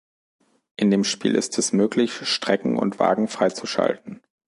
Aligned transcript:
In 0.77 0.89
dem 0.89 1.03
Spiel 1.03 1.35
ist 1.35 1.59
es 1.59 1.73
möglich, 1.73 2.25
Strecken 2.27 2.75
und 2.75 2.97
Wagen 2.97 3.27
freizuschalten. 3.27 4.23